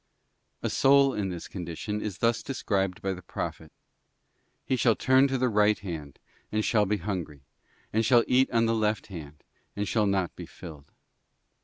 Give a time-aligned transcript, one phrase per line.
[0.63, 3.71] A soul in this condition is thus described by the prophet,
[4.65, 6.17] 'He shall turn to the right hand,
[6.51, 7.41] and shall be hungry,
[7.93, 9.43] and shall eat on the left hand,
[9.75, 10.89] and shall not be filled.